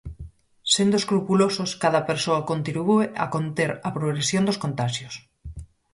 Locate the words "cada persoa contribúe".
1.83-3.05